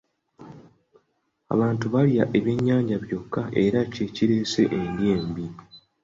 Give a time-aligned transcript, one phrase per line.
[1.53, 5.45] Abantu balya byennyanja byokka era ky'ekireese endya embi.